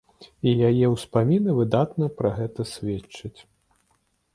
[0.51, 3.37] І яе ўспаміны выдатна пра гэта сведчаць.